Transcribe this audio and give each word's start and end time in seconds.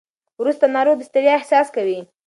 وروسته 0.41 0.65
ناروغ 0.75 0.95
د 0.97 1.01
ستړیا 1.09 1.33
احساس 1.37 1.67
کوي. 1.75 1.99